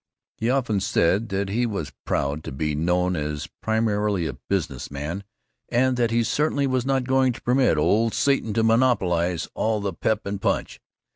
[0.35, 5.23] He often said that he was "proud to be known as primarily a business man"
[5.69, 9.79] and that he certainly was not going to "permit the old Satan to monopolize all
[9.79, 10.79] the pep and punch."